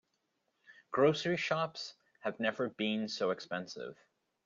[0.89, 3.99] Grocery shops have never been so expensive.